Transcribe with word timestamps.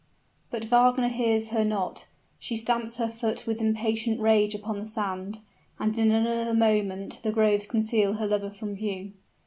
But 0.49 0.63
Wagner 0.63 1.09
hears 1.09 1.49
her 1.49 1.63
not: 1.63 2.07
she 2.39 2.55
stamps 2.57 2.97
her 2.97 3.07
foot 3.07 3.45
with 3.45 3.61
impatient 3.61 4.19
rage 4.19 4.55
upon 4.55 4.79
the 4.79 4.87
sand; 4.87 5.41
and 5.77 5.95
in 5.95 6.09
another 6.11 6.55
moment 6.55 7.19
the 7.21 7.31
groves 7.31 7.67
conceal 7.67 8.13
her 8.13 8.25
lover 8.25 8.49
from 8.49 8.75
view. 8.75 9.11